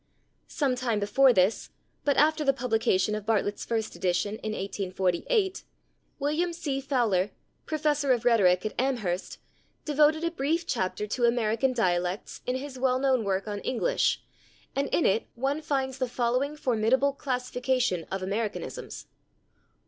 [0.47, 1.69] Some time before this,
[2.03, 5.63] but after the publication of Bartlett's first edition in 1848,
[6.17, 6.81] William C.
[6.81, 7.29] Fowler,
[7.67, 9.37] professor of rhetoric at Amherst,
[9.85, 14.23] devoted a brief chapter to "American Dialects" in his well known work on English
[14.75, 19.21] and in it one finds the following formidable classification of Americanisms: 1.